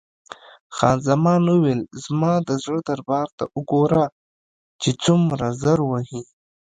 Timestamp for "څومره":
5.03-5.45